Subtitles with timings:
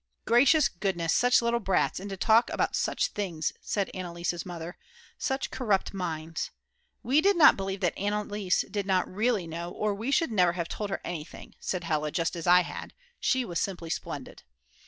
[0.25, 4.75] "Gracious goodness, such little brats, and to talk about such things," said Anneliese's mother.
[5.19, 6.49] "Such corrupt minds."
[7.03, 10.67] "We did not believe that Anneliese did not really know, or we should never have
[10.69, 14.41] told her anything," said Hella just as I had; she was simply splendid.